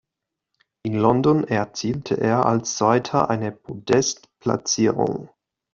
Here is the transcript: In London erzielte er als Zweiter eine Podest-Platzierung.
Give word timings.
In 0.81 0.97
London 0.97 1.43
erzielte 1.43 2.19
er 2.19 2.47
als 2.47 2.75
Zweiter 2.77 3.29
eine 3.29 3.51
Podest-Platzierung. 3.51 5.29